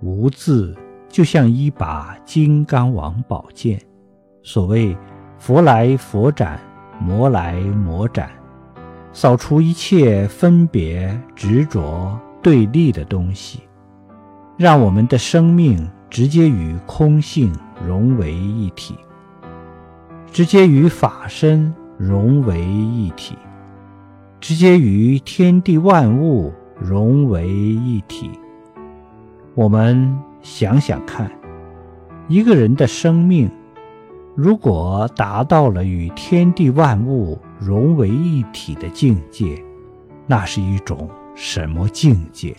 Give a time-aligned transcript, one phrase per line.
[0.00, 0.76] 无字
[1.08, 3.80] 就像一把金刚王宝剑。
[4.42, 4.96] 所谓
[5.38, 6.60] 佛来佛斩，
[7.00, 8.30] 魔来魔斩，
[9.12, 13.60] 扫除一切分别执着对立的东西，
[14.58, 17.52] 让我们的生命直接与空性
[17.86, 18.94] 融为一体，
[20.30, 23.36] 直接与法身融为一体，
[24.40, 28.30] 直接与天地万物融为一体。
[29.54, 31.30] 我们想想看，
[32.26, 33.48] 一个人的生命。
[34.34, 39.62] 如果达到了与天地万物融为一体的境界，
[40.26, 42.52] 那是一种什么境界？